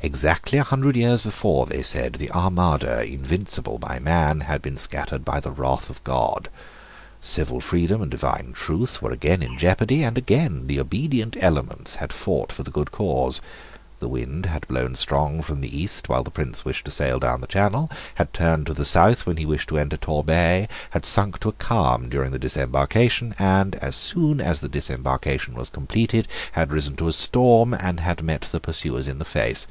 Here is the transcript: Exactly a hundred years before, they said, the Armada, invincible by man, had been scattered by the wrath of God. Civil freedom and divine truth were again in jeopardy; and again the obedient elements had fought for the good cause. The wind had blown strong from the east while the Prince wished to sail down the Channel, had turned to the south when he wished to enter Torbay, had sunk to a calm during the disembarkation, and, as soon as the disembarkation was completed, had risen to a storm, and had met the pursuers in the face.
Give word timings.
Exactly 0.00 0.58
a 0.58 0.62
hundred 0.62 0.94
years 0.94 1.22
before, 1.22 1.66
they 1.66 1.82
said, 1.82 2.12
the 2.14 2.30
Armada, 2.30 3.02
invincible 3.02 3.78
by 3.80 3.98
man, 3.98 4.42
had 4.42 4.62
been 4.62 4.76
scattered 4.76 5.24
by 5.24 5.40
the 5.40 5.50
wrath 5.50 5.90
of 5.90 6.04
God. 6.04 6.48
Civil 7.20 7.60
freedom 7.60 8.00
and 8.00 8.10
divine 8.12 8.52
truth 8.52 9.02
were 9.02 9.10
again 9.10 9.42
in 9.42 9.58
jeopardy; 9.58 10.04
and 10.04 10.16
again 10.16 10.68
the 10.68 10.78
obedient 10.78 11.36
elements 11.40 11.96
had 11.96 12.12
fought 12.12 12.52
for 12.52 12.62
the 12.62 12.70
good 12.70 12.92
cause. 12.92 13.40
The 14.00 14.06
wind 14.06 14.46
had 14.46 14.68
blown 14.68 14.94
strong 14.94 15.42
from 15.42 15.60
the 15.60 15.76
east 15.76 16.08
while 16.08 16.22
the 16.22 16.30
Prince 16.30 16.64
wished 16.64 16.84
to 16.84 16.92
sail 16.92 17.18
down 17.18 17.40
the 17.40 17.48
Channel, 17.48 17.90
had 18.14 18.32
turned 18.32 18.66
to 18.68 18.72
the 18.74 18.84
south 18.84 19.26
when 19.26 19.38
he 19.38 19.44
wished 19.44 19.68
to 19.70 19.78
enter 19.78 19.96
Torbay, 19.96 20.68
had 20.90 21.04
sunk 21.04 21.40
to 21.40 21.48
a 21.48 21.52
calm 21.52 22.08
during 22.08 22.30
the 22.30 22.38
disembarkation, 22.38 23.34
and, 23.40 23.74
as 23.76 23.96
soon 23.96 24.40
as 24.40 24.60
the 24.60 24.68
disembarkation 24.68 25.54
was 25.56 25.68
completed, 25.68 26.28
had 26.52 26.70
risen 26.70 26.94
to 26.94 27.08
a 27.08 27.12
storm, 27.12 27.74
and 27.74 27.98
had 27.98 28.22
met 28.22 28.42
the 28.42 28.60
pursuers 28.60 29.08
in 29.08 29.18
the 29.18 29.24
face. 29.24 29.66